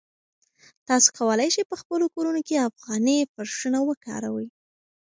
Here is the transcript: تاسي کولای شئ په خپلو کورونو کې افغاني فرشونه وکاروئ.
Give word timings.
تاسي 0.87 1.09
کولای 1.17 1.49
شئ 1.55 1.63
په 1.71 1.75
خپلو 1.81 2.05
کورونو 2.15 2.41
کې 2.47 2.65
افغاني 2.69 3.17
فرشونه 3.33 3.79
وکاروئ. 3.83 4.47